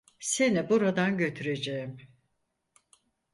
[0.19, 1.97] Seni buradan götüreceğim.